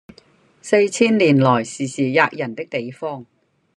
[0.63, 3.23] 四千年來時時喫人的地方，